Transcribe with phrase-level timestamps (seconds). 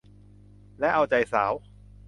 [0.79, 1.51] และเอาใจสาว